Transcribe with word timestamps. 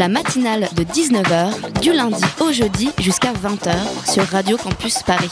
La 0.00 0.08
matinale 0.08 0.66
de 0.74 0.82
19h, 0.82 1.82
du 1.82 1.92
lundi 1.92 2.24
au 2.40 2.50
jeudi 2.50 2.88
jusqu'à 3.00 3.34
20h 3.34 4.10
sur 4.10 4.22
Radio 4.22 4.56
Campus 4.56 5.02
Paris. 5.02 5.28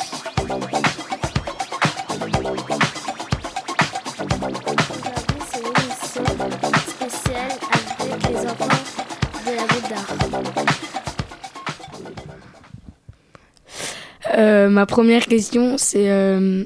Euh, 14.36 14.68
ma 14.68 14.84
première 14.84 15.24
question, 15.24 15.78
c'est 15.78 16.10
euh, 16.10 16.64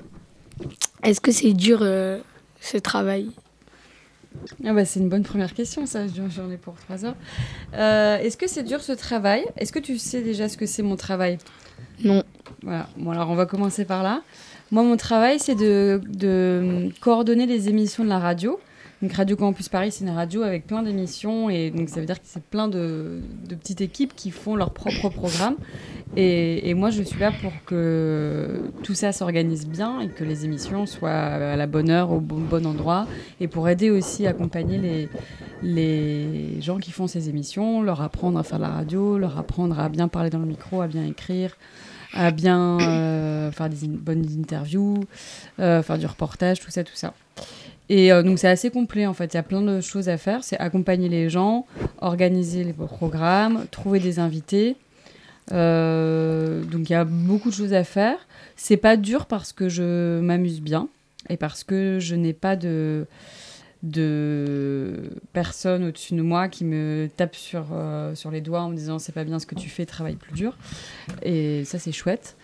est-ce 1.05 1.20
que 1.20 1.30
c'est 1.30 1.53
dur 1.53 1.78
euh, 1.83 2.19
ce 2.61 2.78
travail? 2.78 3.30
Ah 4.65 4.73
bah, 4.73 4.85
c'est 4.85 5.01
une 5.01 5.09
bonne 5.09 5.23
première 5.23 5.55
question, 5.55 5.87
ça, 5.87 6.07
j'en 6.07 6.51
ai 6.51 6.57
pour 6.57 6.75
trois 6.75 7.05
heures. 7.05 7.17
Euh, 7.75 8.19
Est-ce 8.19 8.37
que 8.37 8.49
c'est 8.49 8.63
dur 8.63 8.81
ce 8.83 8.93
travail? 8.93 9.45
Est-ce 9.57 9.73
que 9.73 9.79
tu 9.79 9.99
sais 9.99 10.23
déjà 10.23 10.49
ce 10.49 10.57
que 10.57 10.67
c'est 10.67 10.83
mon 10.83 10.97
travail? 10.97 11.39
Non. 12.03 12.23
Voilà, 12.62 12.89
bon 12.97 13.11
alors 13.11 13.31
on 13.31 13.34
va 13.34 13.47
commencer 13.47 13.84
par 13.84 14.03
là. 14.03 14.23
Moi, 14.71 14.83
mon 14.83 14.97
travail, 14.97 15.39
c'est 15.39 15.55
de, 15.55 16.01
de 16.09 16.89
coordonner 17.01 17.47
les 17.47 17.69
émissions 17.69 18.05
de 18.05 18.09
la 18.09 18.19
radio. 18.19 18.59
Donc 19.03 19.14
Radio 19.14 19.34
Campus 19.34 19.69
Paris, 19.69 19.91
c'est 19.91 20.05
une 20.05 20.11
radio 20.11 20.42
avec 20.45 20.64
plein 20.64 20.84
d'émissions 20.84 21.50
et 21.50 21.72
donc 21.72 21.89
ça 21.89 21.98
veut 21.98 22.06
dire 22.06 22.20
que 22.20 22.25
c'est 22.25 22.45
plein 22.45 22.69
de, 22.69 23.20
petites 23.48 23.81
équipes 23.81 24.14
qui 24.14 24.31
font 24.31 24.55
leur 24.55 24.70
propre 24.70 25.09
programme. 25.09 25.56
Et, 26.14 26.72
moi, 26.75 26.91
je 26.91 27.03
suis 27.03 27.19
là 27.19 27.33
pour 27.41 27.53
que 27.67 28.70
tout 28.84 28.94
ça 28.94 29.11
s'organise 29.12 29.67
bien 29.67 30.00
et 30.00 30.09
que 30.09 30.22
les 30.22 30.44
émissions 30.44 30.86
soient 30.86 31.11
à 31.11 31.56
la 31.56 31.67
bonne 31.67 31.91
heure, 31.91 32.12
au 32.12 32.20
bon, 32.20 32.64
endroit, 32.64 33.09
et 33.41 33.48
pour 33.48 33.69
aider 33.69 33.91
aussi 33.91 34.27
à 34.27 34.31
accompagner 34.31 35.09
les, 35.62 36.61
gens 36.61 36.78
qui 36.78 36.92
font 36.92 37.09
ces 37.09 37.28
émissions, 37.28 37.83
leur 37.83 38.03
apprendre 38.03 38.39
à 38.39 38.44
faire 38.44 38.61
la 38.61 38.69
radio, 38.69 39.19
leur 39.19 39.37
apprendre 39.37 39.81
à 39.81 39.89
bien 39.89 40.06
parler 40.06 40.31
dans 40.31 40.39
le 40.39 40.47
micro, 40.47 40.81
à 40.81 40.87
bien 40.87 41.05
écrire, 41.05 41.56
à 42.12 42.31
bien 42.31 42.78
euh, 42.81 43.50
faire 43.50 43.69
des 43.69 43.89
bonnes 43.89 44.27
interviews, 44.39 45.00
euh, 45.59 45.83
faire 45.83 45.98
du 45.98 46.06
reportage, 46.06 46.61
tout 46.61 46.70
ça, 46.70 46.84
tout 46.84 46.94
ça. 46.94 47.14
Et 47.93 48.11
euh, 48.11 48.23
donc 48.23 48.39
c'est 48.39 48.48
assez 48.48 48.71
complet 48.71 49.05
en 49.05 49.12
fait, 49.12 49.35
il 49.35 49.37
y 49.37 49.39
a 49.39 49.43
plein 49.43 49.61
de 49.61 49.83
choses 49.83 50.09
à 50.09 50.17
faire, 50.17 50.43
c'est 50.45 50.59
accompagner 50.59 51.11
les 51.11 51.29
gens, 51.29 51.67
organiser 52.01 52.65
les 52.65 52.73
programmes, 52.73 53.67
trouver 53.71 54.01
des 54.01 54.19
invités. 54.19 54.77
Euh, 55.53 56.62
donc 56.62 56.89
il 56.89 56.93
y 56.95 56.97
a 56.97 57.05
beaucoup 57.05 57.51
de 57.51 57.55
choses 57.55 57.75
à 57.75 57.84
faire. 57.84 58.17
C'est 58.57 58.79
pas 58.79 58.97
dur 58.97 59.27
parce 59.27 59.53
que 59.53 59.69
je 59.69 60.21
m'amuse 60.21 60.62
bien 60.62 60.89
et 61.29 61.37
parce 61.37 61.65
que 61.65 61.99
je 62.01 62.15
n'ai 62.15 62.33
pas 62.33 62.57
de 62.57 63.07
de 63.83 65.11
personnes 65.34 65.84
au-dessus 65.84 66.15
de 66.15 66.23
moi 66.23 66.49
qui 66.49 66.65
me 66.65 67.11
tapent 67.15 67.37
sur, 67.37 67.67
euh, 67.73 68.15
sur 68.15 68.31
les 68.31 68.41
doigts 68.41 68.62
en 68.62 68.71
me 68.71 68.77
disant 68.77 68.99
c'est 68.99 69.12
pas 69.12 69.25
bien 69.25 69.39
ce 69.39 69.45
que 69.45 69.55
tu 69.55 69.69
fais, 69.69 69.84
travaille 69.84 70.17
plus 70.17 70.33
dur. 70.33 70.56
Et 71.23 71.67
ça 71.67 71.79
c'est 71.79 71.93
chouette. 71.93 72.37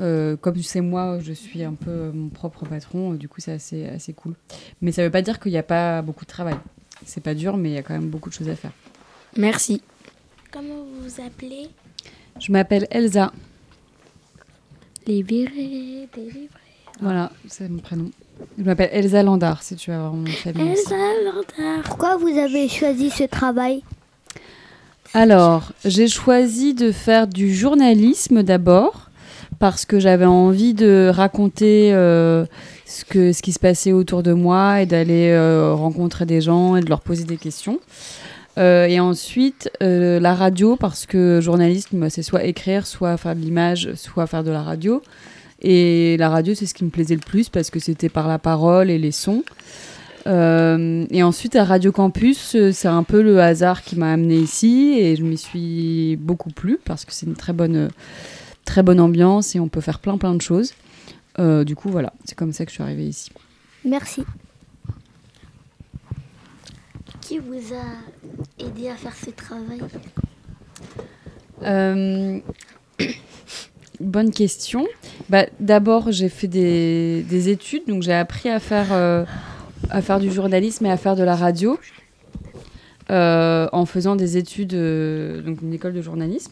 Euh, 0.00 0.36
comme 0.36 0.62
c'est 0.62 0.80
moi, 0.80 1.18
je 1.20 1.32
suis 1.32 1.62
un 1.62 1.74
peu 1.74 2.10
mon 2.12 2.28
propre 2.28 2.64
patron, 2.64 3.12
euh, 3.12 3.16
du 3.16 3.28
coup 3.28 3.40
c'est 3.40 3.52
assez, 3.52 3.86
assez 3.86 4.12
cool. 4.12 4.34
Mais 4.80 4.90
ça 4.90 5.02
veut 5.02 5.10
pas 5.10 5.22
dire 5.22 5.38
qu'il 5.38 5.52
n'y 5.52 5.58
a 5.58 5.62
pas 5.62 6.00
beaucoup 6.02 6.24
de 6.24 6.30
travail. 6.30 6.56
C'est 7.04 7.22
pas 7.22 7.34
dur, 7.34 7.56
mais 7.56 7.70
il 7.70 7.74
y 7.74 7.78
a 7.78 7.82
quand 7.82 7.94
même 7.94 8.08
beaucoup 8.08 8.30
de 8.30 8.34
choses 8.34 8.48
à 8.48 8.56
faire. 8.56 8.72
Merci. 9.36 9.82
Comment 10.50 10.76
vous 10.76 11.08
vous 11.08 11.20
appelez? 11.20 11.68
Je 12.40 12.52
m'appelle 12.52 12.86
Elsa. 12.90 13.32
Les 15.06 15.22
virés, 15.22 16.08
délivrés. 16.14 16.48
Voilà, 17.00 17.32
c'est 17.48 17.68
mon 17.68 17.80
prénom. 17.80 18.10
Je 18.58 18.62
m'appelle 18.62 18.90
Elsa 18.92 19.22
Landard, 19.22 19.62
si 19.62 19.76
tu 19.76 19.90
veux 19.90 19.96
avoir 19.96 20.12
mon 20.12 20.26
famille. 20.26 20.72
Elsa 20.72 20.96
Landard. 21.24 21.82
Pourquoi 21.84 22.16
vous 22.16 22.38
avez 22.38 22.68
choisi 22.68 23.10
ce 23.10 23.24
travail? 23.24 23.82
Alors, 25.14 25.72
j'ai 25.84 26.08
choisi 26.08 26.72
de 26.72 26.92
faire 26.92 27.26
du 27.26 27.54
journalisme 27.54 28.42
d'abord, 28.42 29.10
parce 29.62 29.84
que 29.84 30.00
j'avais 30.00 30.24
envie 30.24 30.74
de 30.74 31.08
raconter 31.14 31.94
euh, 31.94 32.44
ce, 32.84 33.04
que, 33.04 33.32
ce 33.32 33.42
qui 33.42 33.52
se 33.52 33.60
passait 33.60 33.92
autour 33.92 34.24
de 34.24 34.32
moi 34.32 34.80
et 34.80 34.86
d'aller 34.86 35.30
euh, 35.30 35.72
rencontrer 35.72 36.26
des 36.26 36.40
gens 36.40 36.74
et 36.74 36.80
de 36.80 36.88
leur 36.88 37.00
poser 37.00 37.22
des 37.22 37.36
questions. 37.36 37.78
Euh, 38.58 38.86
et 38.86 38.98
ensuite, 38.98 39.70
la 39.80 40.34
radio, 40.34 40.74
parce 40.74 41.06
que 41.06 41.40
journalisme, 41.40 41.96
bah, 42.00 42.10
c'est 42.10 42.24
soit 42.24 42.42
écrire, 42.42 42.88
soit 42.88 43.16
faire 43.16 43.36
de 43.36 43.40
l'image, 43.40 43.94
soit 43.94 44.26
faire 44.26 44.42
de 44.42 44.50
la 44.50 44.62
radio. 44.62 45.00
Et 45.60 46.16
la 46.16 46.28
radio, 46.28 46.56
c'est 46.56 46.66
ce 46.66 46.74
qui 46.74 46.82
me 46.82 46.90
plaisait 46.90 47.14
le 47.14 47.20
plus, 47.20 47.48
parce 47.48 47.70
que 47.70 47.78
c'était 47.78 48.08
par 48.08 48.26
la 48.26 48.40
parole 48.40 48.90
et 48.90 48.98
les 48.98 49.12
sons. 49.12 49.44
Et 50.26 51.22
ensuite, 51.22 51.54
à 51.54 51.62
Radio 51.62 51.92
Campus, 51.92 52.56
c'est 52.72 52.88
un 52.88 53.04
peu 53.04 53.22
le 53.22 53.40
hasard 53.40 53.82
qui 53.82 53.94
m'a 53.94 54.12
amené 54.12 54.34
ici 54.34 54.96
et 54.98 55.14
je 55.14 55.22
m'y 55.22 55.38
suis 55.38 56.16
beaucoup 56.16 56.50
plu 56.50 56.80
parce 56.84 57.04
que 57.04 57.12
c'est 57.12 57.26
une 57.26 57.36
très 57.36 57.52
bonne, 57.52 57.90
très 58.64 58.82
bonne 58.82 59.00
ambiance 59.00 59.54
et 59.54 59.60
on 59.60 59.68
peut 59.68 59.80
faire 59.80 59.98
plein 59.98 60.18
plein 60.18 60.34
de 60.34 60.40
choses. 60.40 60.74
Euh, 61.38 61.64
du 61.64 61.74
coup, 61.74 61.88
voilà, 61.88 62.12
c'est 62.24 62.34
comme 62.36 62.52
ça 62.52 62.64
que 62.64 62.70
je 62.70 62.74
suis 62.74 62.82
arrivée 62.82 63.06
ici. 63.06 63.30
Merci. 63.84 64.24
Qui 67.20 67.38
vous 67.38 67.74
a 67.74 68.62
aidé 68.64 68.88
à 68.88 68.96
faire 68.96 69.14
ce 69.16 69.30
travail? 69.30 69.80
Euh, 71.62 72.40
bonne 74.00 74.30
question. 74.30 74.86
Bah, 75.30 75.46
D'abord, 75.60 76.12
j'ai 76.12 76.28
fait 76.28 76.48
des, 76.48 77.22
des 77.22 77.48
études, 77.48 77.86
donc 77.86 78.02
j'ai 78.02 78.12
appris 78.12 78.50
à 78.50 78.58
faire, 78.58 78.92
euh, 78.92 79.24
à 79.88 80.02
faire 80.02 80.20
du 80.20 80.30
journalisme 80.30 80.84
et 80.86 80.90
à 80.90 80.96
faire 80.96 81.16
de 81.16 81.22
la 81.22 81.36
radio 81.36 81.78
en 83.08 83.84
faisant 83.84 84.16
des 84.16 84.38
études, 84.38 84.70
donc 84.70 85.60
une 85.60 85.74
école 85.74 85.92
de 85.92 86.00
journalisme. 86.00 86.50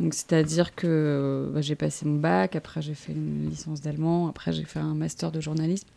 Donc 0.00 0.14
c'est-à-dire 0.14 0.74
que 0.74 0.86
euh, 0.86 1.50
bah, 1.52 1.60
j'ai 1.60 1.74
passé 1.74 2.06
mon 2.06 2.18
bac, 2.18 2.54
après 2.54 2.80
j'ai 2.82 2.94
fait 2.94 3.12
une 3.12 3.48
licence 3.50 3.80
d'allemand, 3.80 4.28
après 4.28 4.52
j'ai 4.52 4.64
fait 4.64 4.78
un 4.78 4.94
master 4.94 5.32
de 5.32 5.40
journalisme. 5.40 5.88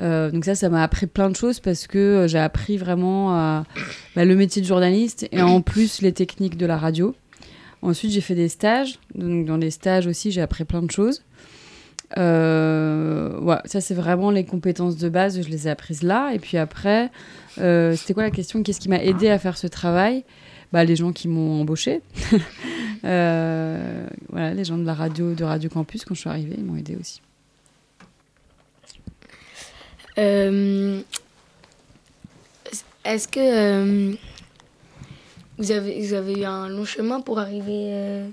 Euh, 0.00 0.30
donc 0.30 0.44
ça, 0.44 0.54
ça 0.54 0.68
m'a 0.68 0.82
appris 0.82 1.06
plein 1.06 1.30
de 1.30 1.36
choses 1.36 1.58
parce 1.58 1.86
que 1.86 1.98
euh, 1.98 2.28
j'ai 2.28 2.38
appris 2.38 2.76
vraiment 2.76 3.32
bah, 4.14 4.24
le 4.24 4.36
métier 4.36 4.60
de 4.60 4.66
journaliste 4.66 5.26
et 5.32 5.42
en 5.42 5.62
plus 5.62 6.02
les 6.02 6.12
techniques 6.12 6.56
de 6.56 6.66
la 6.66 6.76
radio. 6.76 7.14
Ensuite, 7.82 8.10
j'ai 8.12 8.20
fait 8.20 8.34
des 8.34 8.50
stages. 8.50 8.98
Donc, 9.14 9.46
dans 9.46 9.56
les 9.56 9.70
stages 9.70 10.06
aussi, 10.06 10.30
j'ai 10.30 10.42
appris 10.42 10.64
plein 10.64 10.82
de 10.82 10.90
choses. 10.90 11.22
Ça, 12.14 13.80
c'est 13.80 13.94
vraiment 13.94 14.30
les 14.30 14.44
compétences 14.44 14.98
de 14.98 15.08
base. 15.08 15.40
Je 15.40 15.48
les 15.48 15.66
ai 15.66 15.70
apprises 15.70 16.02
là. 16.02 16.32
Et 16.34 16.38
puis 16.38 16.58
après, 16.58 17.10
c'était 17.56 18.12
quoi 18.12 18.22
la 18.22 18.30
question? 18.30 18.62
Qu'est-ce 18.62 18.80
qui 18.80 18.90
m'a 18.90 19.02
aidé 19.02 19.30
à 19.30 19.38
faire 19.38 19.56
ce 19.56 19.66
travail? 19.66 20.24
Bah, 20.74 20.84
Les 20.84 20.94
gens 20.94 21.12
qui 21.12 21.26
m'ont 21.26 21.62
embauché. 21.62 22.02
Euh, 23.04 24.06
voilà, 24.28 24.54
les 24.54 24.64
gens 24.64 24.76
de 24.76 24.84
la 24.84 24.94
radio, 24.94 25.34
de 25.34 25.44
Radio 25.44 25.70
Campus, 25.70 26.04
quand 26.04 26.14
je 26.14 26.20
suis 26.20 26.28
arrivée, 26.28 26.54
ils 26.58 26.64
m'ont 26.64 26.76
aidé 26.76 26.96
aussi. 26.96 27.20
Euh, 30.18 31.00
est-ce 33.04 33.28
que 33.28 33.40
euh, 33.40 34.14
vous, 35.58 35.70
avez, 35.70 36.00
vous 36.00 36.12
avez 36.12 36.40
eu 36.40 36.44
un 36.44 36.68
long 36.68 36.84
chemin 36.84 37.20
pour 37.20 37.38
arriver 37.38 38.24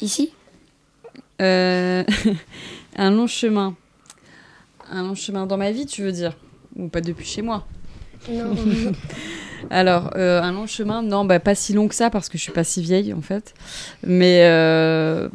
ici? 0.00 0.32
Un 1.42 3.10
long 3.10 3.26
chemin. 3.26 3.74
Un 4.90 5.02
long 5.02 5.14
chemin 5.16 5.46
dans 5.46 5.56
ma 5.56 5.72
vie, 5.72 5.86
tu 5.86 6.02
veux 6.02 6.12
dire? 6.12 6.36
Ou 6.76 6.88
pas 6.88 7.00
depuis 7.00 7.26
chez 7.26 7.42
moi? 7.42 7.66
Non. 8.30 8.54
Alors, 9.70 10.10
euh, 10.16 10.42
un 10.42 10.52
long 10.52 10.66
chemin, 10.66 11.02
non, 11.02 11.24
bah, 11.24 11.40
pas 11.40 11.54
si 11.54 11.72
long 11.72 11.88
que 11.88 11.94
ça, 11.94 12.10
parce 12.10 12.28
que 12.28 12.38
je 12.38 12.42
suis 12.42 12.52
pas 12.52 12.64
si 12.64 12.82
vieille, 12.82 13.12
en 13.12 13.22
fait. 13.22 13.54
Mais 14.06 14.40
euh, 14.42 15.28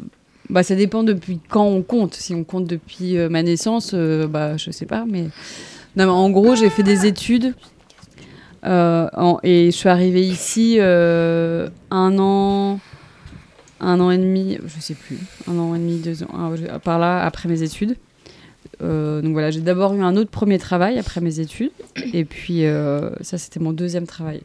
bah, 0.50 0.62
ça 0.62 0.74
dépend 0.74 1.02
depuis 1.02 1.40
quand 1.48 1.64
on 1.64 1.82
compte. 1.82 2.14
Si 2.14 2.34
on 2.34 2.44
compte 2.44 2.66
depuis 2.66 3.18
euh, 3.18 3.28
ma 3.28 3.42
naissance, 3.42 3.94
bah, 3.94 4.56
je 4.56 4.70
sais 4.70 4.86
pas, 4.86 5.04
mais... 5.08 5.28
En 5.98 6.30
gros, 6.30 6.54
j'ai 6.54 6.70
fait 6.70 6.84
des 6.84 7.06
études. 7.06 7.54
et 8.64 8.68
je 8.68 9.70
suis 9.70 9.88
arrivée 9.88 10.22
ici 10.26 10.78
un 10.80 12.18
an... 12.18 12.80
Un 13.80 14.00
an 14.00 14.10
et 14.10 14.18
demi, 14.18 14.58
je 14.66 14.80
sais 14.80 14.94
plus, 14.94 15.18
un 15.46 15.56
an 15.56 15.72
et 15.76 15.78
demi, 15.78 15.98
deux 15.98 16.24
ans, 16.24 16.52
par 16.82 16.98
là, 16.98 17.24
après 17.24 17.48
mes 17.48 17.62
études. 17.62 17.94
Euh, 18.80 19.20
donc 19.22 19.32
voilà, 19.32 19.50
j'ai 19.50 19.60
d'abord 19.60 19.94
eu 19.94 20.02
un 20.02 20.16
autre 20.16 20.30
premier 20.30 20.58
travail 20.58 20.98
après 20.98 21.20
mes 21.20 21.40
études. 21.40 21.72
Et 22.12 22.24
puis, 22.24 22.64
euh, 22.64 23.10
ça, 23.20 23.38
c'était 23.38 23.60
mon 23.60 23.72
deuxième 23.72 24.06
travail. 24.06 24.42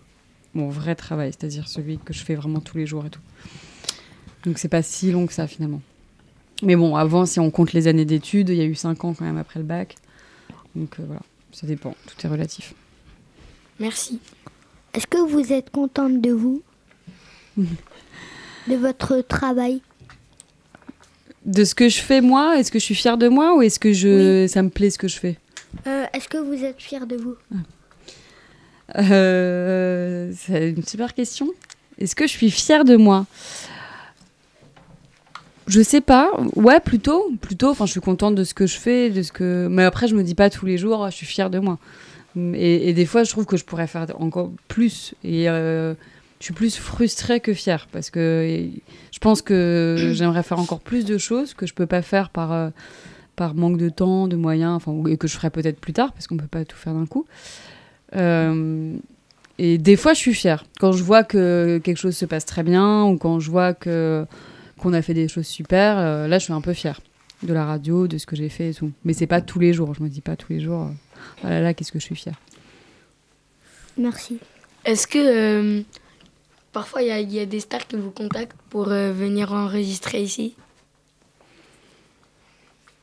mon 0.54 0.70
vrai 0.70 0.96
travail, 0.96 1.32
c'est-à-dire 1.32 1.68
celui 1.68 1.98
que 1.98 2.14
je 2.14 2.24
fais 2.24 2.36
vraiment 2.36 2.60
tous 2.60 2.78
les 2.78 2.86
jours 2.86 3.06
et 3.06 3.10
tout. 3.10 3.22
Donc 4.46 4.58
c'est 4.60 4.68
pas 4.68 4.82
si 4.82 5.12
long 5.12 5.26
que 5.26 5.34
ça 5.34 5.48
finalement. 5.48 5.82
Mais 6.62 6.76
bon, 6.76 6.96
avant, 6.96 7.26
si 7.26 7.40
on 7.40 7.50
compte 7.50 7.74
les 7.74 7.88
années 7.88 8.06
d'études, 8.06 8.50
il 8.50 8.56
y 8.56 8.62
a 8.62 8.66
eu 8.66 8.76
5 8.76 9.04
ans 9.04 9.14
quand 9.14 9.26
même 9.26 9.38
après 9.38 9.60
le 9.60 9.66
bac. 9.66 9.96
Donc 10.76 11.00
euh, 11.00 11.04
voilà, 11.06 11.22
ça 11.52 11.68
dépend, 11.68 11.96
tout 12.08 12.26
est 12.26 12.30
relatif. 12.30 12.74
Merci. 13.80 14.20
Est-ce 14.94 15.08
que 15.08 15.18
vous 15.18 15.52
êtes 15.54 15.70
contente 15.72 16.22
de 16.22 16.32
vous? 16.32 16.62
De 18.70 18.76
votre 18.76 19.20
travail? 19.20 19.82
De 21.46 21.64
ce 21.66 21.76
que 21.76 21.90
je 21.90 22.00
fais 22.00 22.22
moi, 22.22 22.58
est-ce 22.58 22.72
que 22.72 22.80
je 22.80 22.86
suis 22.86 22.96
fière 22.96 23.18
de 23.18 23.28
moi 23.28 23.56
ou 23.58 23.62
est-ce 23.62 23.80
que 23.80 23.92
je, 23.94 24.48
ça 24.48 24.62
me 24.64 24.70
plaît 24.70 24.90
ce 24.90 24.98
que 24.98 25.08
je 25.08 25.18
fais? 25.20 25.38
Euh, 25.88 26.06
Est-ce 26.14 26.30
que 26.30 26.38
vous 26.38 26.64
êtes 26.64 26.80
fière 26.82 27.06
de 27.08 27.16
vous? 27.18 27.36
Euh, 28.98 30.32
C'est 30.36 30.70
une 30.70 30.84
super 30.84 31.14
question. 31.14 31.48
Est-ce 32.00 32.16
que 32.16 32.28
je 32.28 32.32
suis 32.32 32.52
fière 32.52 32.86
de 32.86 32.96
moi? 32.96 33.26
Je 35.68 35.82
sais 35.82 36.02
pas. 36.02 36.32
Ouais, 36.56 36.80
plutôt. 36.80 37.32
Plutôt. 37.42 37.70
Enfin, 37.70 37.86
je 37.86 37.92
suis 37.92 38.02
contente 38.02 38.36
de 38.36 38.44
ce 38.44 38.54
que 38.54 38.66
je 38.68 38.78
fais, 38.78 39.10
de 39.10 39.22
ce 39.22 39.32
que. 39.32 39.68
Mais 39.70 39.84
après, 39.84 40.08
je 40.08 40.16
me 40.16 40.24
dis 40.24 40.36
pas 40.36 40.50
tous 40.50 40.66
les 40.66 40.78
jours, 40.78 41.04
Ah, 41.06 41.10
je 41.10 41.16
suis 41.16 41.26
fière 41.26 41.50
de 41.50 41.60
moi. 41.60 41.78
Et, 42.36 42.90
et 42.90 42.94
des 42.94 43.06
fois, 43.06 43.24
je 43.24 43.32
trouve 43.32 43.46
que 43.46 43.58
je 43.58 43.64
pourrais 43.64 43.88
faire 43.88 44.08
encore 44.20 44.52
plus. 44.68 45.14
Et 45.24 45.50
euh, 45.50 45.94
je 46.44 46.48
suis 46.48 46.54
plus 46.54 46.76
frustrée 46.76 47.40
que 47.40 47.54
fière 47.54 47.88
parce 47.94 48.10
que 48.10 48.68
je 49.14 49.20
pense 49.20 49.42
que 49.42 49.96
j'aimerais 50.14 50.44
faire 50.44 50.60
encore 50.60 50.82
plus 50.82 51.06
de 51.06 51.18
choses 51.18 51.54
que 51.54 51.66
je 51.66 51.74
peux 51.74 51.86
pas 51.86 52.02
faire 52.02 52.30
par. 52.30 52.52
euh, 52.52 52.70
par 53.36 53.56
manque 53.56 53.78
de 53.78 53.90
temps, 53.90 54.28
de 54.28 54.36
moyens, 54.36 54.74
enfin, 54.76 54.94
et 55.10 55.18
que 55.18 55.28
je 55.28 55.34
ferai 55.34 55.50
peut-être 55.50 55.80
plus 55.80 55.94
tard, 55.94 56.12
parce 56.14 56.28
qu'on 56.28 56.38
peut 56.38 56.46
pas 56.46 56.66
tout 56.66 56.78
faire 56.78 56.94
d'un 56.94 57.08
coup. 57.08 57.26
Euh, 58.16 58.94
et 59.58 59.80
des 59.80 59.96
fois, 59.96 60.14
je 60.14 60.20
suis 60.20 60.36
fière. 60.36 60.66
Quand 60.80 60.92
je 60.92 61.02
vois 61.02 61.24
que 61.24 61.82
quelque 61.84 61.98
chose 61.98 62.16
se 62.16 62.26
passe 62.26 62.46
très 62.46 62.62
bien, 62.62 63.06
ou 63.06 63.18
quand 63.18 63.40
je 63.40 63.50
vois 63.50 63.74
que 63.74 64.28
qu'on 64.78 64.94
a 64.94 65.02
fait 65.02 65.16
des 65.16 65.28
choses 65.28 65.48
super, 65.48 65.98
euh, 65.98 66.28
là, 66.28 66.38
je 66.38 66.44
suis 66.44 66.54
un 66.54 66.62
peu 66.62 66.74
fière 66.74 67.00
de 67.42 67.54
la 67.54 67.66
radio, 67.66 68.08
de 68.08 68.20
ce 68.20 68.28
que 68.28 68.36
j'ai 68.36 68.50
fait 68.50 68.70
et 68.70 68.74
tout. 68.76 68.92
Mais 69.04 69.14
c'est 69.14 69.26
pas 69.26 69.42
tous 69.42 69.58
les 69.58 69.74
jours. 69.74 69.96
Je 69.96 70.04
me 70.04 70.10
dis 70.10 70.22
pas 70.22 70.36
tous 70.36 70.54
les 70.54 70.60
jours, 70.60 70.82
euh, 70.82 71.44
oh 71.44 71.48
là 71.48 71.60
là, 71.60 71.74
qu'est-ce 71.74 71.92
que 71.92 72.00
je 72.00 72.04
suis 72.06 72.16
fière. 72.16 72.40
Merci. 73.98 74.38
Est-ce 74.86 75.08
que 75.08 75.18
euh, 75.18 75.82
parfois 76.74 77.02
il 77.04 77.08
y, 77.08 77.12
a- 77.12 77.20
il 77.22 77.32
y 77.32 77.40
a 77.40 77.46
des 77.46 77.60
stars 77.62 77.88
qui 77.88 77.96
vous 77.96 78.12
contactent 78.12 78.58
pour 78.70 78.90
euh, 78.90 79.14
venir 79.14 79.54
enregistrer 79.54 80.22
ici 80.24 80.56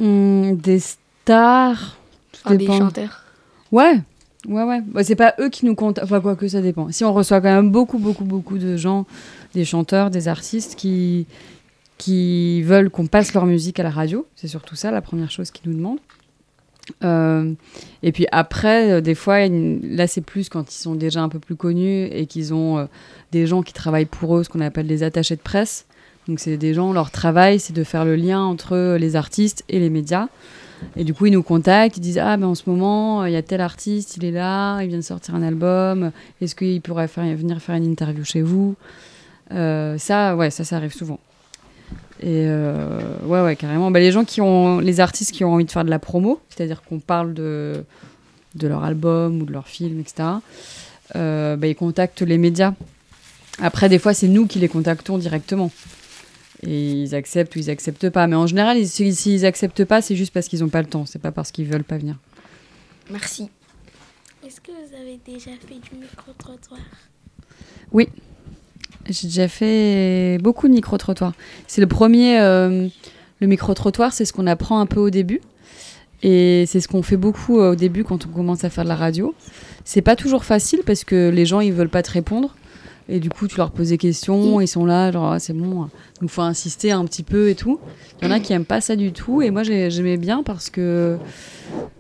Hum, 0.01 0.57
des 0.57 0.81
stars. 0.81 1.97
Enfin, 2.45 2.55
des 2.55 2.67
chanteurs 2.67 3.25
Ouais, 3.71 4.01
ouais, 4.49 4.65
ouais. 4.65 4.81
Bah, 4.87 5.05
c'est 5.05 5.15
pas 5.15 5.35
eux 5.39 5.49
qui 5.51 5.67
nous 5.67 5.75
comptent. 5.75 6.01
Enfin, 6.03 6.21
quoi 6.21 6.37
que 6.37 6.49
ça 6.49 6.61
dépend. 6.63 6.91
Si 6.91 7.05
on 7.05 7.13
reçoit 7.13 7.41
quand 7.41 7.53
même 7.55 7.71
beaucoup, 7.71 7.99
beaucoup, 7.99 8.25
beaucoup 8.25 8.59
de 8.59 8.77
gens, 8.77 9.07
des 9.55 9.65
chanteurs, 9.65 10.11
des 10.11 10.27
artistes 10.29 10.75
qui, 10.75 11.27
qui 11.99 12.63
veulent 12.63 12.89
qu'on 12.91 13.07
passe 13.07 13.35
leur 13.35 13.45
musique 13.47 13.79
à 13.79 13.83
la 13.83 13.91
radio. 13.91 14.27
C'est 14.37 14.49
surtout 14.49 14.75
ça, 14.75 14.91
la 14.91 15.03
première 15.03 15.31
chose 15.31 15.51
qu'ils 15.51 15.71
nous 15.71 15.77
demandent. 15.77 15.99
Euh, 17.05 17.53
et 18.03 18.13
puis 18.13 18.27
après, 18.33 18.93
euh, 18.93 19.01
des 19.01 19.15
fois, 19.15 19.47
là, 19.49 20.07
c'est 20.07 20.21
plus 20.21 20.49
quand 20.49 20.73
ils 20.73 20.79
sont 20.79 20.95
déjà 20.95 21.23
un 21.23 21.29
peu 21.29 21.39
plus 21.39 21.57
connus 21.57 22.07
et 22.07 22.27
qu'ils 22.27 22.55
ont 22.55 22.79
euh, 22.79 22.85
des 23.33 23.47
gens 23.47 23.63
qui 23.63 23.73
travaillent 23.73 24.07
pour 24.07 24.37
eux, 24.37 24.45
ce 24.45 24.49
qu'on 24.49 24.61
appelle 24.61 24.87
des 24.87 25.03
attachés 25.03 25.37
de 25.37 25.41
presse. 25.41 25.87
Donc, 26.29 26.41
c'est 26.41 26.57
des 26.57 26.75
gens, 26.75 26.93
leur 26.93 27.11
travail, 27.11 27.59
c'est 27.59 27.73
de 27.73 27.85
faire 27.85 28.05
le 28.05 28.17
lien 28.17 28.41
entre 28.41 28.97
les 28.97 29.17
artistes 29.17 29.65
et 29.69 29.79
les 29.79 29.91
médias. 29.91 30.29
Et 30.97 31.05
du 31.05 31.13
coup, 31.13 31.27
ils 31.27 31.33
nous 31.33 31.43
contactent, 31.43 31.99
ils 31.99 32.01
disent 32.01 32.19
Ah, 32.19 32.37
ben 32.37 32.47
en 32.47 32.55
ce 32.55 32.69
moment, 32.69 33.27
il 33.27 33.33
y 33.33 33.37
a 33.37 33.43
tel 33.43 33.61
artiste, 33.61 34.17
il 34.17 34.25
est 34.25 34.31
là, 34.31 34.81
il 34.81 34.89
vient 34.89 34.99
de 34.99 35.03
sortir 35.03 35.35
un 35.35 35.43
album, 35.43 36.11
est-ce 36.41 36.55
qu'il 36.55 36.81
pourrait 36.81 37.07
venir 37.07 37.61
faire 37.61 37.75
une 37.75 37.85
interview 37.85 38.25
chez 38.25 38.41
vous? 38.41 38.77
Ça, 39.51 40.37
ouais, 40.37 40.51
ça, 40.51 40.65
ça 40.65 40.77
arrive 40.77 40.95
souvent. 40.95 41.19
Et 42.23 42.45
euh, 42.49 43.01
ouais, 43.25 43.41
ouais, 43.43 43.57
carrément. 43.57 43.91
Bah, 43.91 43.99
les 44.01 44.13
gens 44.13 44.25
qui 44.25 44.41
ont, 44.41 44.79
les 44.79 45.01
artistes 45.01 45.33
qui 45.33 45.43
ont 45.45 45.55
envie 45.55 45.65
de 45.65 45.71
faire 45.71 45.85
de 45.85 45.91
la 45.91 45.99
promo, 45.99 46.41
c'est-à-dire 46.51 46.83
qu'on 46.83 46.99
parle 47.01 47.33
de, 47.33 47.85
de 48.57 48.67
leur 48.69 48.85
album 48.85 49.41
ou 49.41 49.47
de 49.47 49.53
leur 49.53 49.67
film, 49.69 50.01
etc., 50.01 50.29
euh, 51.17 51.57
bah, 51.57 51.67
ils 51.67 51.75
contactent 51.75 52.23
les 52.23 52.37
médias. 52.39 52.75
Après, 53.59 53.89
des 53.89 53.99
fois, 53.99 54.13
c'est 54.15 54.29
nous 54.29 54.47
qui 54.47 54.59
les 54.59 54.69
contactons 54.69 55.19
directement. 55.19 55.71
Et 56.63 56.93
ils 56.93 57.15
acceptent 57.15 57.57
ou 57.57 57.59
ils 57.59 57.71
acceptent 57.71 58.11
pas. 58.11 58.27
Mais 58.27 58.37
en 58.37 58.47
général, 58.47 58.77
ils- 58.77 58.87
s'ils 58.89 59.17
s'ils 59.17 59.47
acceptent 59.47 59.85
pas, 59.87 60.03
c'est 60.03 60.15
juste 60.15 60.33
parce 60.35 60.47
qu'ils 60.47 60.61
n'ont 60.61 60.69
pas 60.69 60.83
le 60.83 60.89
temps. 60.89 61.07
C'est 61.07 61.19
pas 61.19 61.33
parce 61.33 61.51
qu'ils 61.51 61.67
veulent 61.67 61.85
pas 61.85 61.97
venir. 61.97 62.17
Merci. 63.11 63.49
Est-ce 64.47 64.61
que 64.61 64.71
vous 64.73 64.95
avez 64.95 65.19
déjà 65.27 65.51
fait 65.67 65.75
du 65.75 65.99
micro-trottoir? 66.01 66.81
J'ai 69.09 69.29
déjà 69.29 69.49
fait 69.49 70.39
beaucoup 70.43 70.69
de 70.69 70.75
micro-trottoirs. 70.75 71.33
C'est 71.67 71.81
le 71.81 71.87
premier. 71.87 72.39
euh, 72.41 72.89
le 73.41 73.47
micro-trottoir, 73.47 74.13
c'est 74.13 74.25
ce 74.25 74.33
qu'on 74.33 74.47
apprend 74.47 74.81
un 74.81 74.87
peu 74.87 75.01
au 75.01 75.11
début. 75.11 75.41
Et 76.23 76.65
c'est 76.67 76.81
ce 76.81 76.89
qu'on 76.89 77.03
fait 77.03 77.17
beaucoup 77.17 77.61
euh, 77.61 77.73
au 77.73 77.75
début 77.75 78.05
quand 78.05 78.27
on 78.27 78.29
commence 78.29 78.65
à 78.65 78.71
faire 78.71 78.85
de 78.85 78.91
la 78.91 78.97
radio. 78.97 79.35
C'est 79.85 80.03
pas 80.03 80.17
toujours 80.17 80.45
facile 80.45 80.81
parce 80.85 81.05
que 81.05 81.31
les 81.31 81.47
gens, 81.47 81.61
ils 81.61 81.73
veulent 81.73 81.89
pas 81.89 82.03
te 82.03 82.11
répondre. 82.11 82.55
Et 83.13 83.19
du 83.19 83.29
coup, 83.29 83.49
tu 83.49 83.57
leur 83.57 83.73
poses 83.73 83.89
des 83.89 83.99
questions, 83.99 84.61
ils 84.61 84.69
sont 84.69 84.85
là, 84.85 85.11
genre, 85.11 85.33
ah, 85.33 85.39
c'est 85.41 85.53
bon. 85.53 85.89
Donc, 86.21 86.31
faut 86.31 86.43
insister 86.43 86.93
un 86.93 87.05
petit 87.05 87.25
peu 87.25 87.49
et 87.49 87.57
tout. 87.57 87.81
Il 88.23 88.29
y 88.29 88.31
en 88.31 88.31
a 88.31 88.39
qui 88.39 88.53
aiment 88.53 88.65
pas 88.65 88.81
ça 88.81 88.95
du 88.95 89.13
tout. 89.13 89.43
Et 89.43 89.51
moi, 89.51 89.65
j'ai- 89.65 89.91
j'aimais 89.91 90.17
bien 90.17 90.43
parce 90.45 90.71
que 90.71 91.19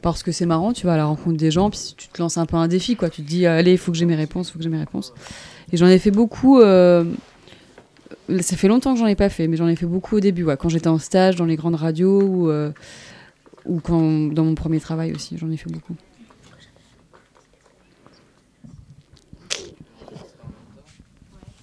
parce 0.02 0.22
que 0.22 0.32
c'est 0.32 0.46
marrant, 0.46 0.72
tu 0.72 0.86
vas 0.86 0.94
à 0.94 0.96
la 0.96 1.04
rencontre 1.06 1.36
des 1.36 1.50
gens, 1.50 1.68
puis 1.68 1.78
tu 1.96 2.08
te 2.08 2.22
lances 2.22 2.38
un 2.38 2.46
peu 2.46 2.56
un 2.56 2.68
défi, 2.68 2.96
quoi. 2.96 3.10
Tu 3.10 3.22
te 3.22 3.28
dis, 3.28 3.44
allez, 3.46 3.72
il 3.72 3.78
faut 3.78 3.92
que 3.92 3.98
j'ai 3.98 4.06
mes 4.06 4.14
réponses, 4.14 4.48
il 4.48 4.52
faut 4.52 4.58
que 4.58 4.62
j'ai 4.64 4.70
mes 4.70 4.78
réponses. 4.78 5.12
Et 5.72 5.76
j'en 5.76 5.86
ai 5.88 5.98
fait 5.98 6.10
beaucoup. 6.10 6.60
euh, 6.60 7.04
Ça 8.40 8.56
fait 8.56 8.68
longtemps 8.68 8.92
que 8.94 8.98
j'en 9.00 9.06
ai 9.06 9.14
pas 9.16 9.28
fait, 9.28 9.46
mais 9.48 9.56
j'en 9.56 9.66
ai 9.68 9.76
fait 9.76 9.86
beaucoup 9.86 10.16
au 10.16 10.20
début, 10.20 10.44
ouais, 10.44 10.56
quand 10.56 10.68
j'étais 10.68 10.88
en 10.88 10.98
stage 10.98 11.36
dans 11.36 11.44
les 11.44 11.56
grandes 11.56 11.74
radios 11.76 12.20
ou, 12.22 12.48
euh, 12.50 12.70
ou 13.66 13.80
quand, 13.80 14.32
dans 14.32 14.44
mon 14.44 14.54
premier 14.54 14.78
travail 14.80 15.12
aussi, 15.12 15.36
j'en 15.38 15.50
ai 15.50 15.56
fait 15.56 15.70
beaucoup. 15.70 15.94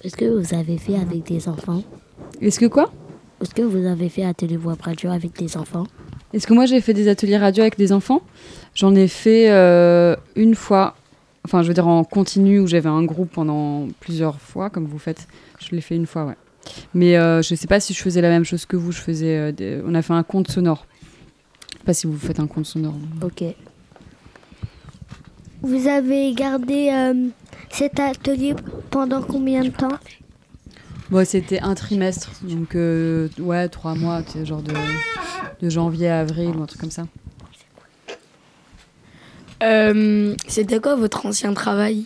Est-ce 0.07 0.15
que 0.15 0.23
vous 0.23 0.53
avez 0.55 0.77
fait 0.77 0.95
avec 0.95 1.23
des 1.25 1.49
enfants 1.49 1.83
Est-ce 2.39 2.61
que 2.61 2.65
quoi 2.65 2.93
Est-ce 3.41 3.53
que 3.53 3.61
vous 3.61 3.85
avez 3.85 4.07
fait 4.07 4.23
atelier 4.23 4.55
web 4.55 4.79
radio 4.79 5.09
avec 5.09 5.37
des 5.37 5.57
enfants 5.57 5.83
Est-ce 6.31 6.47
que 6.47 6.53
moi 6.53 6.65
j'ai 6.65 6.79
fait 6.79 6.93
des 6.93 7.09
ateliers 7.09 7.35
radio 7.35 7.63
avec 7.63 7.77
des 7.77 7.91
enfants 7.91 8.21
J'en 8.73 8.95
ai 8.95 9.09
fait 9.09 9.49
euh, 9.51 10.15
une 10.37 10.55
fois, 10.55 10.95
enfin 11.43 11.61
je 11.61 11.67
veux 11.67 11.73
dire 11.73 11.89
en 11.89 12.05
continu 12.05 12.61
où 12.61 12.67
j'avais 12.67 12.87
un 12.87 13.03
groupe 13.03 13.31
pendant 13.33 13.89
plusieurs 13.99 14.39
fois, 14.39 14.69
comme 14.69 14.85
vous 14.85 14.97
faites. 14.97 15.27
Je 15.59 15.75
l'ai 15.75 15.81
fait 15.81 15.97
une 15.97 16.05
fois, 16.05 16.23
ouais. 16.23 16.35
Mais 16.93 17.17
euh, 17.17 17.41
je 17.41 17.53
sais 17.53 17.67
pas 17.67 17.81
si 17.81 17.93
je 17.93 18.01
faisais 18.01 18.21
la 18.21 18.29
même 18.29 18.45
chose 18.45 18.65
que 18.65 18.77
vous. 18.77 18.93
Je 18.93 19.01
faisais, 19.01 19.37
euh, 19.37 19.51
des- 19.51 19.81
on 19.85 19.93
a 19.93 20.01
fait 20.01 20.13
un 20.13 20.23
compte 20.23 20.49
sonore. 20.49 20.85
Je 21.73 21.79
sais 21.79 21.83
pas 21.83 21.93
si 21.93 22.07
vous 22.07 22.17
faites 22.17 22.39
un 22.39 22.47
compte 22.47 22.65
sonore. 22.65 22.95
Ok. 23.21 23.43
Vous 25.63 25.85
avez 25.89 26.31
gardé 26.33 26.87
cet 27.69 27.99
atelier 27.99 28.55
pendant 28.89 29.21
combien 29.21 29.63
de 29.63 29.69
temps 29.69 29.97
Bon, 31.09 31.25
c'était 31.25 31.59
un 31.61 31.73
trimestre, 31.73 32.31
donc 32.43 32.75
euh, 32.75 33.29
ouais, 33.39 33.69
trois 33.69 33.95
mois, 33.95 34.21
tu 34.23 34.31
sais, 34.33 34.45
genre 34.45 34.61
de, 34.61 34.73
de 35.61 35.69
janvier 35.69 36.09
à 36.09 36.19
avril 36.19 36.49
ou 36.57 36.63
un 36.63 36.65
truc 36.65 36.81
comme 36.81 36.91
ça. 36.91 37.05
Euh, 39.63 40.35
C'était 40.47 40.79
quoi 40.79 40.95
votre 40.95 41.25
ancien 41.25 41.53
travail? 41.53 42.05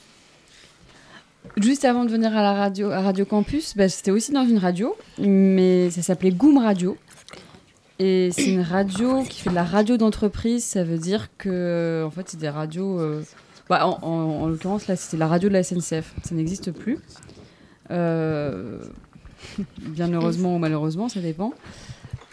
Juste 1.57 1.83
avant 1.83 2.05
de 2.05 2.11
venir 2.11 2.35
à 2.37 2.41
la 2.41 2.53
radio, 2.53 2.91
à 2.91 3.01
Radio 3.01 3.25
Campus, 3.25 3.75
bah, 3.75 3.89
c'était 3.89 4.11
aussi 4.11 4.31
dans 4.31 4.45
une 4.45 4.57
radio, 4.57 4.95
mais 5.17 5.89
ça 5.89 6.01
s'appelait 6.01 6.31
Goom 6.31 6.57
Radio. 6.59 6.97
Et 7.99 8.29
c'est 8.31 8.51
une 8.53 8.61
radio 8.61 9.21
qui 9.23 9.41
fait 9.41 9.49
de 9.49 9.55
la 9.55 9.63
radio 9.63 9.97
d'entreprise. 9.97 10.63
Ça 10.63 10.83
veut 10.83 10.97
dire 10.97 11.27
que, 11.37 12.03
en 12.05 12.09
fait, 12.09 12.29
c'est 12.29 12.39
des 12.39 12.49
radios. 12.49 12.99
euh, 12.99 13.21
bah, 13.71 13.87
en 13.87 13.97
en- 14.03 14.41
en 14.43 14.47
l'occurrence, 14.47 14.87
là, 14.87 14.95
c'était 14.95 15.17
la 15.17 15.27
radio 15.27 15.47
de 15.49 15.53
la 15.53 15.63
SNCF. 15.63 16.13
Ça 16.23 16.35
n'existe 16.35 16.71
plus. 16.71 16.99
Euh, 17.89 18.79
bien 19.79 20.11
heureusement 20.13 20.55
ou 20.55 20.59
malheureusement, 20.59 21.09
ça 21.09 21.19
dépend. 21.21 21.53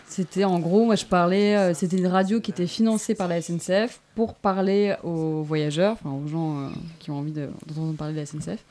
C'était 0.09 0.45
en 0.45 0.59
gros, 0.59 0.85
moi 0.85 0.97
je 0.97 1.05
parlais, 1.05 1.57
euh, 1.57 1.75
c'était 1.75 1.97
une 1.99 2.07
radio 2.07 2.41
qui 2.41 2.51
était 2.51 2.67
financée 2.67 3.15
par 3.15 3.29
la 3.29 3.41
SNCF 3.41 4.01
pour 4.15 4.35
parler 4.35 4.95
aux 5.05 5.43
voyageurs, 5.43 5.93
enfin 5.93 6.11
aux 6.11 6.27
gens 6.27 6.59
euh, 6.59 6.69
qui 6.99 7.11
ont 7.11 7.19
envie 7.19 7.31
de- 7.33 7.49
d'entendre 7.67 7.95
parler 7.95 8.15
de 8.15 8.19
la 8.19 8.27
SNCF. 8.27 8.65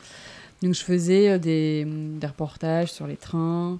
Donc 0.64 0.74
je 0.74 0.82
faisais 0.84 1.30
euh, 1.30 1.38
des, 1.38 1.88
reportages 2.26 2.92
sur 2.92 3.06
les 3.08 3.16
trains, 3.18 3.78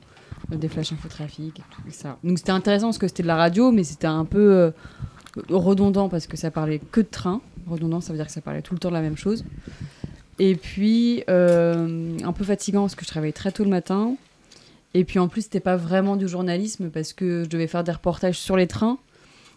des 0.50 0.68
flashs 0.70 0.94
infotrafic 0.94 1.60
et 1.60 1.64
tout 1.76 1.82
ça. 1.92 2.18
Donc 2.24 2.38
c'était 2.38 2.52
intéressant 2.52 2.88
parce 2.88 3.00
que 3.00 3.08
c'était 3.08 3.24
de 3.24 3.28
la 3.28 3.36
radio, 3.36 3.72
mais 3.72 3.84
c'était 3.84 4.08
un 4.08 4.24
peu 4.26 4.72
redondant 5.50 6.10
parce 6.10 6.28
que 6.28 6.38
ça 6.38 6.52
parlait 6.52 6.80
que 6.92 7.02
de 7.02 7.08
train. 7.08 7.42
Redondant, 7.70 8.02
ça 8.02 8.14
veut 8.14 8.18
dire 8.18 8.28
que 8.28 8.32
ça 8.32 8.42
parlait 8.42 8.62
tout 8.62 8.74
le 8.74 8.80
temps 8.80 8.90
de 8.90 8.94
la 8.94 9.02
même 9.02 9.18
chose. 9.18 9.44
Et 10.40 10.56
puis 10.56 11.24
euh, 11.30 12.18
un 12.24 12.32
peu 12.32 12.44
fatigant 12.44 12.82
parce 12.82 12.96
que 12.96 13.04
je 13.04 13.10
travaillais 13.10 13.34
très 13.34 13.52
tôt 13.52 13.64
le 13.64 13.70
matin. 13.70 14.16
Et 14.94 15.04
puis 15.04 15.20
en 15.20 15.28
plus, 15.28 15.42
c'était 15.44 15.60
pas 15.60 15.76
vraiment 15.76 16.16
du 16.16 16.28
journalisme 16.28 16.90
parce 16.90 17.14
que 17.14 17.44
je 17.44 17.50
devais 17.50 17.68
faire 17.68 17.84
des 17.84 17.92
reportages 17.92 18.40
sur 18.40 18.56
les 18.56 18.68
trains, 18.68 18.98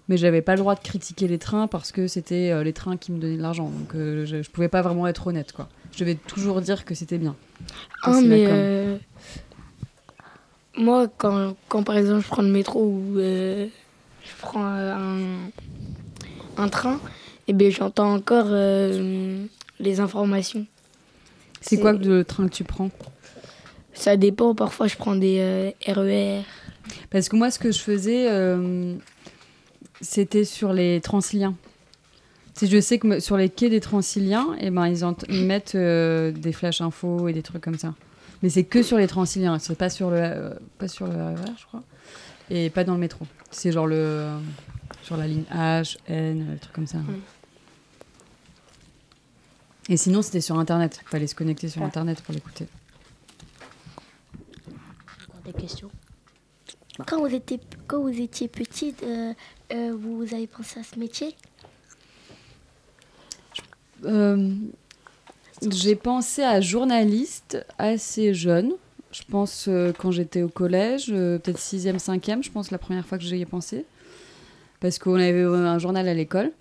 mais 0.09 0.17
j'avais 0.17 0.43
pas 0.43 0.55
le 0.55 0.59
droit 0.61 0.75
de 0.75 0.81
critiquer 0.81 1.29
les 1.29 1.39
trains 1.39 1.67
parce 1.67 1.93
que 1.93 2.09
c'était 2.09 2.51
euh, 2.51 2.63
les 2.63 2.73
trains 2.73 2.97
qui 2.97 3.13
me 3.13 3.19
donnaient 3.19 3.37
de 3.37 3.43
l'argent. 3.43 3.71
Donc 3.71 3.95
euh, 3.95 4.27
je, 4.27 4.43
je 4.43 4.51
pouvais 4.51 4.69
pas 4.69 4.83
vraiment 4.83 5.07
être 5.07 5.27
honnête, 5.27 5.53
quoi. 5.53 5.69
Je 5.93 6.01
devais 6.01 6.15
toujours 6.15 6.61
dire 6.61 6.85
que 6.85 6.95
c'était 6.95 7.19
bien. 7.19 7.37
Ah, 8.03 8.21
mais 8.23 8.47
euh, 8.49 8.97
moi, 10.77 11.09
quand, 11.17 11.55
quand 11.69 11.83
par 11.83 11.97
exemple 11.97 12.23
je 12.23 12.29
prends 12.29 12.43
le 12.43 12.49
métro 12.49 12.83
ou 12.83 13.15
je 13.17 13.69
prends 14.41 14.65
un, 14.65 15.19
un 16.57 16.69
train, 16.69 17.01
et 17.51 17.53
ben 17.53 17.73
j'entends 17.73 18.15
encore 18.15 18.47
euh, 18.49 19.45
les 19.81 19.99
informations. 19.99 20.67
C'est 21.61 21.81
quoi 21.81 21.93
le 21.93 22.25
train 22.25 22.47
que 22.47 22.55
tu 22.55 22.63
prends? 22.63 22.91
Ça 23.93 24.17
dépend, 24.17 24.55
parfois 24.55 24.87
je 24.87 24.97
prends 24.97 25.17
des 25.17 25.39
euh, 25.41 25.71
RER. 25.85 26.43
Parce 27.11 27.29
que 27.29 27.35
moi, 27.35 27.51
ce 27.51 27.59
que 27.59 27.73
je 27.73 27.81
faisais, 27.81 28.31
euh, 28.31 28.95
c'était 30.01 30.45
sur 30.45 30.73
les 30.73 31.01
Transiliens. 31.01 31.57
Si 32.55 32.69
je 32.69 32.81
sais 32.81 33.01
que 33.01 33.19
sur 33.19 33.37
les 33.37 33.49
quais 33.49 33.69
des 33.69 33.81
Transiliens, 33.81 34.47
eh 34.61 34.71
ben, 34.71 34.87
ils, 34.87 35.05
ils 35.29 35.45
mettent 35.45 35.77
des 35.77 36.53
flash 36.53 36.81
infos 36.81 37.27
et 37.27 37.33
des 37.33 37.43
trucs 37.43 37.63
comme 37.65 37.79
ça. 37.79 37.95
Mais 38.45 38.49
c'est 38.49 38.65
que 38.65 38.85
sur 38.85 38.97
les 38.97 39.09
Transiliens, 39.09 39.59
c'est 39.59 39.77
pas 39.77 39.91
sur 39.91 40.11
le, 40.11 40.57
pas 40.79 40.87
sur 40.87 41.09
le 41.09 41.15
RER, 41.15 41.53
je 41.59 41.67
crois, 41.67 41.83
et 42.49 42.71
pas 42.71 42.85
dans 42.85 42.95
le 42.95 43.01
métro. 43.01 43.27
C'est 43.51 43.73
genre 43.73 43.89
le 43.89 44.29
sur 45.03 45.17
la 45.17 45.27
ligne 45.27 45.45
H, 45.53 45.97
N, 46.07 46.53
des 46.53 46.59
trucs 46.59 46.73
comme 46.73 46.87
ça. 46.87 46.99
Et 49.91 49.97
sinon, 49.97 50.23
c'était 50.23 50.41
sur 50.41 50.57
Internet. 50.57 51.01
Il 51.03 51.09
fallait 51.09 51.27
se 51.27 51.35
connecter 51.35 51.69
sur 51.69 51.83
Internet 51.83 52.23
pour 52.23 52.33
l'écouter. 52.33 52.69
Encore 55.29 55.43
des 55.45 55.53
questions 55.53 55.91
Quand 57.09 57.19
vous 57.19 57.35
étiez, 57.35 57.59
quand 57.89 58.01
vous 58.01 58.21
étiez 58.21 58.47
petite, 58.47 59.03
euh, 59.03 59.35
euh, 59.73 59.97
vous 59.99 60.23
avez 60.33 60.47
pensé 60.47 60.79
à 60.79 60.85
ce 60.85 60.97
métier? 60.97 61.35
Euh, 64.05 64.55
j'ai 65.69 65.97
pensé 65.97 66.45
à 66.45 66.61
journaliste 66.61 67.67
assez 67.77 68.33
jeune. 68.33 68.73
Je 69.11 69.23
pense 69.29 69.67
euh, 69.67 69.93
quand 69.93 70.13
j'étais 70.13 70.43
au 70.43 70.49
collège, 70.49 71.07
euh, 71.11 71.39
peut-être 71.41 71.59
6e, 71.59 71.99
5e, 71.99 72.45
je 72.45 72.51
pense 72.53 72.71
la 72.71 72.79
première 72.79 73.05
fois 73.05 73.19
que 73.19 73.25
j'y 73.25 73.41
ai 73.41 73.45
pensé. 73.45 73.85
Parce 74.79 75.01
qu'on 75.01 75.17
avait 75.17 75.43
un 75.43 75.79
journal 75.81 76.07
à 76.07 76.15
l'école. 76.15 76.53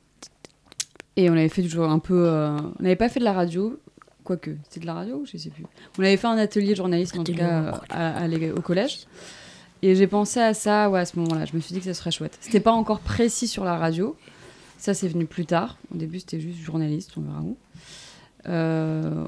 Et 1.20 1.30
on 1.30 1.34
avait 1.34 1.50
fait 1.50 1.62
du 1.62 1.70
jour 1.70 1.86
un 1.90 2.00
peu. 2.00 2.28
euh, 2.28 2.58
on 2.80 2.84
n'avait 2.84 2.96
pas 2.96 3.10
fait 3.10 3.20
de 3.20 3.26
la 3.26 3.34
radio, 3.34 3.78
quoique. 4.24 4.52
C'était 4.64 4.80
de 4.82 4.86
la 4.86 4.94
radio 4.94 5.24
Je 5.32 5.38
sais 5.38 5.50
plus. 5.50 5.66
On 5.98 6.04
avait 6.04 6.16
fait 6.18 6.28
un 6.28 6.38
atelier 6.38 6.70
de 6.72 6.76
journalisme, 6.76 7.20
en 7.20 7.24
tout 7.24 7.34
cas, 7.36 7.82
à- 7.90 8.18
à 8.24 8.28
l'é- 8.28 8.52
au 8.52 8.62
collège. 8.62 9.00
Et 9.82 9.96
j'ai 9.96 10.08
pensé 10.08 10.40
à 10.40 10.54
ça 10.54 10.90
ouais, 10.90 11.00
à 11.02 11.06
ce 11.06 11.18
moment-là. 11.20 11.46
Je 11.46 11.56
me 11.56 11.60
suis 11.62 11.74
dit 11.74 11.80
que 11.80 11.86
ça 11.86 11.94
serait 11.94 12.12
chouette. 12.12 12.38
C'était 12.40 12.60
pas 12.62 12.72
encore 12.72 13.00
précis 13.00 13.48
sur 13.48 13.64
la 13.66 13.78
radio. 13.78 14.16
Ça, 14.78 14.94
c'est 14.94 15.08
venu 15.10 15.26
plus 15.26 15.46
tard. 15.46 15.78
Au 15.94 15.98
début, 15.98 16.20
c'était 16.20 16.40
juste 16.40 16.60
journaliste, 16.60 17.12
on 17.18 17.22
verra 17.22 17.42
où. 17.42 17.58
Euh, 18.48 19.26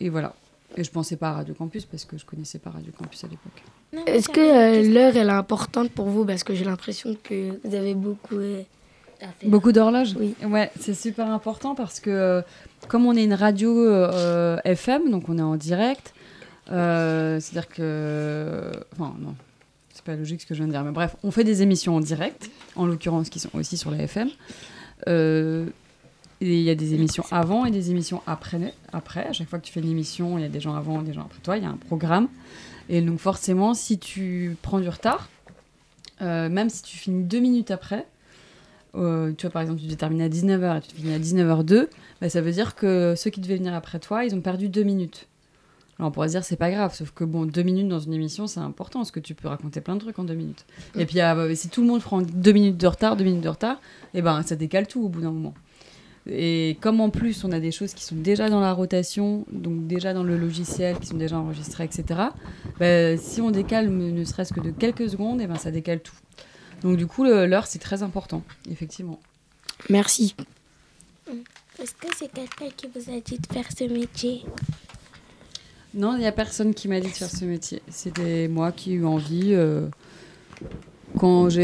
et 0.00 0.08
voilà. 0.08 0.34
Et 0.76 0.84
je 0.84 0.90
pensais 0.90 1.16
pas 1.16 1.30
à 1.30 1.32
Radio 1.32 1.54
Campus 1.54 1.84
parce 1.84 2.04
que 2.04 2.16
je 2.18 2.24
connaissais 2.24 2.58
pas 2.58 2.70
Radio 2.70 2.92
Campus 2.96 3.24
à 3.24 3.28
l'époque. 3.28 4.06
Est-ce 4.06 4.28
que 4.28 4.40
euh, 4.40 4.88
l'heure 4.92 5.16
elle 5.16 5.28
est 5.28 5.32
importante 5.32 5.90
pour 5.90 6.06
vous? 6.06 6.24
Parce 6.24 6.44
que 6.44 6.54
j'ai 6.54 6.64
l'impression 6.64 7.16
que 7.22 7.58
vous 7.64 7.74
avez 7.74 7.94
beaucoup. 7.94 8.36
euh, 8.36 8.62
Beaucoup 9.44 9.72
d'horloges 9.72 10.14
Oui. 10.18 10.34
Ouais, 10.46 10.70
c'est 10.78 10.94
super 10.94 11.30
important 11.30 11.74
parce 11.74 12.00
que 12.00 12.10
euh, 12.10 12.42
comme 12.88 13.06
on 13.06 13.14
est 13.14 13.24
une 13.24 13.34
radio 13.34 13.78
euh, 13.78 14.58
FM, 14.64 15.10
donc 15.10 15.28
on 15.28 15.38
est 15.38 15.42
en 15.42 15.56
direct, 15.56 16.14
euh, 16.70 17.40
c'est-à-dire 17.40 17.68
que... 17.68 18.70
Enfin, 18.92 19.14
non, 19.20 19.34
c'est 19.92 20.04
pas 20.04 20.16
logique 20.16 20.40
ce 20.40 20.46
que 20.46 20.54
je 20.54 20.60
viens 20.60 20.66
de 20.66 20.72
dire, 20.72 20.84
mais 20.84 20.92
bref, 20.92 21.16
on 21.22 21.30
fait 21.30 21.44
des 21.44 21.62
émissions 21.62 21.96
en 21.96 22.00
direct, 22.00 22.50
en 22.76 22.86
l'occurrence 22.86 23.28
qui 23.28 23.38
sont 23.38 23.50
aussi 23.54 23.76
sur 23.76 23.90
la 23.90 23.98
FM. 23.98 24.30
Euh, 25.08 25.66
et 26.40 26.56
il 26.56 26.62
y 26.62 26.70
a 26.70 26.74
des 26.74 26.94
émissions 26.94 27.24
avant 27.30 27.66
et 27.66 27.70
des 27.70 27.90
émissions 27.90 28.22
après. 28.26 28.72
après. 28.92 29.26
À 29.26 29.32
chaque 29.32 29.48
fois 29.48 29.58
que 29.58 29.66
tu 29.66 29.72
fais 29.72 29.80
une 29.80 29.90
émission, 29.90 30.38
il 30.38 30.42
y 30.42 30.46
a 30.46 30.48
des 30.48 30.60
gens 30.60 30.74
avant 30.74 31.02
et 31.02 31.04
des 31.04 31.12
gens 31.12 31.22
après 31.22 31.40
toi, 31.42 31.58
il 31.58 31.62
y 31.62 31.66
a 31.66 31.68
un 31.68 31.76
programme. 31.76 32.28
Et 32.88 33.02
donc 33.02 33.18
forcément, 33.18 33.74
si 33.74 33.98
tu 33.98 34.56
prends 34.62 34.80
du 34.80 34.88
retard, 34.88 35.28
euh, 36.22 36.48
même 36.48 36.70
si 36.70 36.82
tu 36.82 36.96
finis 36.96 37.24
deux 37.24 37.40
minutes 37.40 37.70
après, 37.70 38.06
euh, 38.96 39.32
tu 39.36 39.46
vois, 39.46 39.52
par 39.52 39.62
exemple, 39.62 39.80
tu 39.80 39.86
devais 39.86 39.96
terminer 39.96 40.24
à 40.24 40.28
19h 40.28 40.78
et 40.78 40.80
tu 40.80 40.96
finis 40.96 41.14
à 41.14 41.18
19h02, 41.18 41.88
bah, 42.20 42.28
ça 42.28 42.40
veut 42.40 42.52
dire 42.52 42.74
que 42.74 43.14
ceux 43.16 43.30
qui 43.30 43.40
devaient 43.40 43.56
venir 43.56 43.74
après 43.74 43.98
toi, 43.98 44.24
ils 44.24 44.34
ont 44.34 44.40
perdu 44.40 44.68
deux 44.68 44.82
minutes. 44.82 45.26
Alors 45.98 46.08
on 46.08 46.12
pourrait 46.12 46.28
se 46.28 46.32
dire 46.32 46.44
c'est 46.44 46.56
pas 46.56 46.70
grave, 46.70 46.94
sauf 46.94 47.10
que 47.10 47.24
bon, 47.24 47.44
deux 47.44 47.62
minutes 47.62 47.88
dans 47.88 47.98
une 47.98 48.14
émission, 48.14 48.46
c'est 48.46 48.60
important, 48.60 49.00
parce 49.00 49.10
que 49.10 49.20
tu 49.20 49.34
peux 49.34 49.48
raconter 49.48 49.82
plein 49.82 49.96
de 49.96 50.00
trucs 50.00 50.18
en 50.18 50.24
deux 50.24 50.34
minutes. 50.34 50.64
Et 50.98 51.04
puis 51.04 51.20
ah, 51.20 51.34
bah, 51.34 51.54
si 51.54 51.68
tout 51.68 51.82
le 51.82 51.88
monde 51.88 52.00
prend 52.00 52.22
deux 52.22 52.52
minutes 52.52 52.78
de 52.78 52.86
retard, 52.86 53.16
deux 53.16 53.24
minutes 53.24 53.42
de 53.42 53.48
retard, 53.50 53.78
et 54.14 54.22
ben 54.22 54.42
ça 54.42 54.56
décale 54.56 54.86
tout 54.86 55.02
au 55.02 55.10
bout 55.10 55.20
d'un 55.20 55.30
moment. 55.30 55.52
Et 56.26 56.78
comme 56.80 57.02
en 57.02 57.10
plus 57.10 57.44
on 57.44 57.52
a 57.52 57.60
des 57.60 57.70
choses 57.70 57.92
qui 57.92 58.02
sont 58.02 58.16
déjà 58.16 58.48
dans 58.48 58.60
la 58.60 58.72
rotation, 58.72 59.44
donc 59.52 59.86
déjà 59.86 60.14
dans 60.14 60.22
le 60.22 60.38
logiciel, 60.38 60.98
qui 60.98 61.06
sont 61.06 61.18
déjà 61.18 61.38
enregistrées, 61.38 61.84
etc., 61.84 62.04
bah, 62.78 63.18
si 63.18 63.42
on 63.42 63.50
décale 63.50 63.90
ne 63.90 64.10
ne 64.10 64.24
serait-ce 64.24 64.54
que 64.54 64.60
de 64.60 64.70
quelques 64.70 65.10
secondes, 65.10 65.42
et 65.42 65.46
ben 65.46 65.56
ça 65.56 65.70
décale 65.70 66.00
tout. 66.00 66.16
Donc 66.82 66.96
du 66.96 67.06
coup, 67.06 67.24
l'heure, 67.24 67.66
c'est 67.66 67.78
très 67.78 68.02
important, 68.02 68.42
effectivement. 68.70 69.20
Merci. 69.88 70.34
Est-ce 71.78 71.92
que 71.94 72.08
c'est 72.16 72.32
quelqu'un 72.32 72.68
qui 72.76 72.86
vous 72.94 73.10
a 73.10 73.20
dit 73.20 73.38
de 73.38 73.46
faire 73.52 73.66
ce 73.76 73.84
métier? 73.84 74.42
Non, 75.94 76.14
il 76.14 76.20
n'y 76.20 76.26
a 76.26 76.32
personne 76.32 76.74
qui 76.74 76.88
m'a 76.88 77.00
dit 77.00 77.08
de 77.08 77.12
faire 77.14 77.30
ce 77.30 77.44
métier. 77.44 77.82
C'était 77.88 78.48
moi 78.48 78.72
qui 78.72 78.92
ai 78.92 78.94
eu 78.94 79.04
envie. 79.06 79.54
euh, 79.54 79.88
quand 81.18 81.48
j'ai 81.48 81.60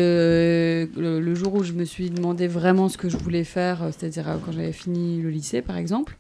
le, 0.96 1.20
le 1.20 1.35
jour 1.35 1.54
où 1.54 1.62
je 1.62 1.73
me 1.73 1.85
suis 1.85 2.11
demandé 2.11 2.49
vraiment 2.49 2.88
ce 2.88 2.99
que 2.99 3.08
je 3.08 3.16
voulais 3.16 3.44
faire, 3.44 3.82
euh, 3.85 3.90
c'est-à-dire 3.96 4.28
euh, 4.28 4.37
quand 4.44 4.52
j'avais 4.52 4.73
fini 4.73 5.20
le 5.23 5.30
lycée, 5.30 5.62
par 5.62 5.76
exemple, 5.76 6.16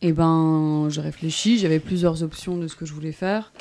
et 0.00 0.12
ben 0.12 0.86
j'ai 0.90 1.00
réfléchi, 1.00 1.58
j'avais 1.58 1.80
plusieurs 1.80 2.22
options 2.22 2.56
de 2.56 2.68
ce 2.68 2.76
que 2.76 2.84
je 2.86 2.92
voulais 2.92 3.12
faire. 3.12 3.52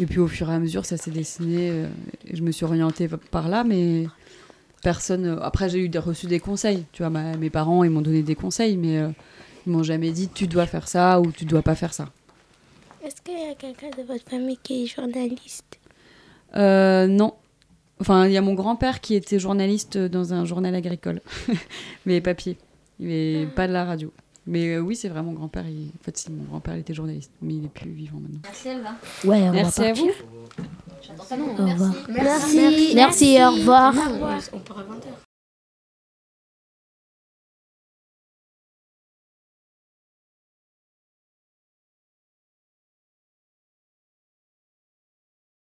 Et 0.00 0.06
puis 0.06 0.18
au 0.18 0.26
fur 0.26 0.50
et 0.50 0.54
à 0.54 0.58
mesure, 0.58 0.84
ça 0.86 0.96
s'est 0.96 1.10
dessiné 1.12 1.70
euh, 1.70 1.86
et 2.26 2.34
je 2.36 2.42
me 2.42 2.50
suis 2.50 2.64
orientée 2.64 3.08
par 3.30 3.48
là, 3.48 3.62
mais 3.64 4.06
personne. 4.82 5.24
euh, 5.26 5.40
Après, 5.40 5.68
j'ai 5.68 5.78
eu 5.78 5.88
des, 5.88 5.98
reçu 5.98 6.26
des 6.26 6.40
conseils. 6.40 6.84
Tu 6.92 7.02
vois, 7.02 7.10
ma- 7.10 7.36
mes 7.36 7.50
parents, 7.50 7.84
ils 7.84 7.90
m'ont 7.90 8.00
donné 8.02 8.22
des 8.22 8.34
conseils, 8.34 8.76
mais 8.76 8.98
euh, 8.98 9.08
ils 9.66 9.72
m'ont 9.72 9.82
jamais 9.84 10.10
dit 10.10 10.28
tu 10.28 10.46
dois 10.48 10.66
faire 10.66 10.88
ça 10.88 11.20
ou 11.20 11.30
tu 11.30 11.44
dois 11.44 11.62
pas 11.62 11.74
faire 11.76 11.94
ça. 11.94 12.10
Est-ce 13.04 13.20
qu'il 13.22 13.38
y 13.38 13.50
a 13.50 13.54
quelqu'un 13.54 13.90
de 13.96 14.02
votre 14.02 14.28
famille 14.28 14.58
qui 14.62 14.82
est 14.82 14.86
journaliste? 14.86 15.78
Euh, 16.56 17.06
non. 17.06 17.34
Enfin, 18.00 18.26
il 18.26 18.32
y 18.32 18.36
a 18.36 18.42
mon 18.42 18.54
grand-père 18.54 19.00
qui 19.00 19.14
était 19.14 19.38
journaliste 19.38 19.96
dans 19.96 20.34
un 20.34 20.44
journal 20.44 20.74
agricole, 20.74 21.20
mais 22.06 22.20
papier, 22.20 22.56
mais 22.98 23.46
pas 23.54 23.68
de 23.68 23.72
la 23.72 23.84
radio. 23.84 24.12
Mais 24.46 24.74
euh, 24.74 24.80
oui, 24.80 24.94
c'est 24.94 25.08
vrai, 25.08 25.22
mon 25.22 25.32
grand-père, 25.32 25.66
il... 25.66 25.88
en 25.88 26.04
fait, 26.04 26.16
si, 26.16 26.30
mon 26.30 26.44
grand-père 26.44 26.74
il 26.76 26.80
était 26.80 26.94
journaliste, 26.94 27.32
mais 27.40 27.54
il 27.54 27.64
est 27.64 27.68
plus 27.68 27.90
vivant 27.90 28.18
maintenant. 28.20 28.40
Merci 28.44 28.68
Elva. 28.68 28.90
Ouais, 29.24 29.48
on 29.48 29.52
Merci 29.52 29.80
va 29.80 29.88
à 29.88 29.92
vous. 29.92 30.10
Au 31.58 31.66
revoir. 31.66 31.94
Merci. 32.08 32.92
Merci, 32.94 33.38
au 33.42 33.50
revoir. 33.50 33.94